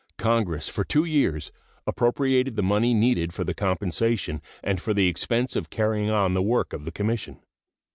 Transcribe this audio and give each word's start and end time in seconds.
Congress 0.17 0.67
for 0.67 0.83
two 0.83 1.03
years 1.03 1.51
appropriated 1.85 2.55
the 2.55 2.63
money 2.63 2.91
needed 2.91 3.35
for 3.35 3.43
the 3.43 3.53
compensation 3.53 4.41
and 4.63 4.81
for 4.81 4.95
the 4.95 5.07
expense 5.07 5.55
of 5.55 5.69
carrying 5.69 6.09
on 6.09 6.33
the 6.33 6.41
work 6.41 6.73
of 6.73 6.85
the 6.85 6.91
Commission. 6.91 7.39